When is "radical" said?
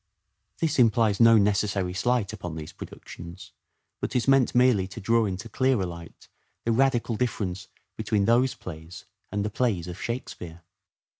6.71-7.15